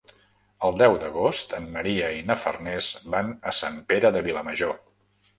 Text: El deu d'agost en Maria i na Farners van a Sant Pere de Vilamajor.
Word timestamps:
El 0.67 0.71
deu 0.81 0.95
d'agost 1.01 1.51
en 1.57 1.67
Maria 1.75 2.07
i 2.19 2.23
na 2.29 2.37
Farners 2.43 2.87
van 3.17 3.29
a 3.51 3.53
Sant 3.59 3.77
Pere 3.93 4.11
de 4.17 4.23
Vilamajor. 4.29 4.73